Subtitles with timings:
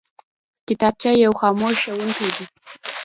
[0.67, 2.45] کتابچه یو خاموش ښوونکی دی